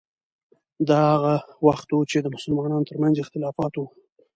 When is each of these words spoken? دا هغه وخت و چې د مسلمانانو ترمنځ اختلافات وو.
دا 0.87 0.99
هغه 1.13 1.33
وخت 1.67 1.87
و 1.91 2.01
چې 2.11 2.17
د 2.21 2.27
مسلمانانو 2.35 2.87
ترمنځ 2.89 3.15
اختلافات 3.19 3.73
وو. 3.75 3.85